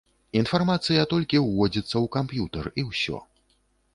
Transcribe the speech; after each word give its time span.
Інфармацыя 0.39 1.03
толькі 1.11 1.41
ўводзіцца 1.47 1.91
ў 1.91 2.05
камп'ютар, 2.15 2.65
і 2.81 2.87
ўсё. 2.89 3.21